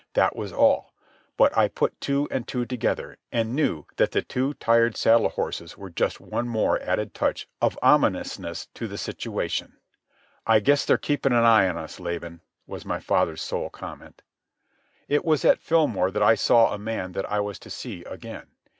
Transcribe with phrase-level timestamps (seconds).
[0.13, 0.95] That was all.
[1.37, 5.77] But I put two and two together, and knew that the two tired saddle horses
[5.77, 9.77] were just one more added touch of ominousness to the situation.
[10.47, 14.23] "I guess they're keeping an eye on us, Laban," was my father's sole comment.
[15.07, 18.47] It was at Fillmore that I saw a man that I was to see again.